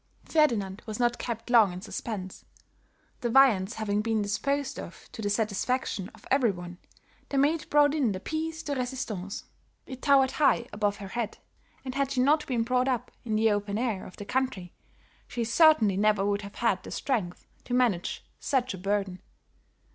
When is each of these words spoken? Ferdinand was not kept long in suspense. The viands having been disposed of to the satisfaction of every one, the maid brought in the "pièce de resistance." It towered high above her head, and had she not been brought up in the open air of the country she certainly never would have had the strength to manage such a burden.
Ferdinand 0.25 0.81
was 0.87 0.99
not 0.99 1.19
kept 1.19 1.51
long 1.51 1.71
in 1.71 1.79
suspense. 1.79 2.43
The 3.19 3.29
viands 3.29 3.75
having 3.75 4.01
been 4.01 4.23
disposed 4.23 4.79
of 4.79 5.07
to 5.11 5.21
the 5.21 5.29
satisfaction 5.29 6.09
of 6.15 6.25
every 6.31 6.49
one, 6.49 6.79
the 7.29 7.37
maid 7.37 7.69
brought 7.69 7.93
in 7.93 8.11
the 8.11 8.19
"pièce 8.19 8.65
de 8.65 8.73
resistance." 8.75 9.43
It 9.85 10.01
towered 10.01 10.31
high 10.31 10.67
above 10.73 10.95
her 10.97 11.09
head, 11.09 11.37
and 11.85 11.93
had 11.93 12.09
she 12.13 12.19
not 12.19 12.47
been 12.47 12.63
brought 12.63 12.87
up 12.87 13.11
in 13.23 13.35
the 13.35 13.51
open 13.51 13.77
air 13.77 14.07
of 14.07 14.17
the 14.17 14.25
country 14.25 14.73
she 15.27 15.43
certainly 15.43 15.97
never 15.97 16.25
would 16.25 16.41
have 16.41 16.55
had 16.55 16.81
the 16.81 16.89
strength 16.89 17.45
to 17.65 17.75
manage 17.75 18.25
such 18.39 18.73
a 18.73 18.79
burden. 18.79 19.21